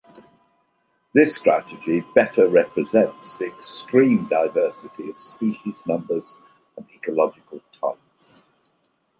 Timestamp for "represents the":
2.47-3.45